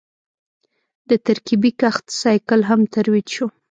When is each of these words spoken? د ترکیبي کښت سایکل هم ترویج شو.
د 1.09 1.11
ترکیبي 1.27 1.71
کښت 1.81 2.05
سایکل 2.21 2.61
هم 2.69 2.81
ترویج 2.95 3.27
شو. 3.35 3.47